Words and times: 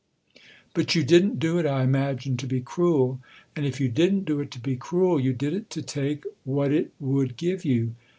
But 0.73 0.95
you 0.95 1.03
didn't 1.03 1.37
do 1.37 1.59
it, 1.59 1.67
I 1.67 1.83
imagine, 1.83 2.35
to 2.37 2.47
be 2.47 2.59
cruel, 2.59 3.21
and 3.55 3.67
if 3.67 3.79
you 3.79 3.87
didn't 3.87 4.25
do 4.25 4.39
it 4.39 4.49
to 4.49 4.59
be 4.59 4.75
cruel 4.75 5.19
you 5.19 5.31
did 5.31 5.53
it 5.53 5.69
to 5.77 5.83
take 5.83 6.23
what 6.43 6.71
it 6.71 6.91
would 6.99 7.37
give 7.37 7.63
you." 7.63 7.93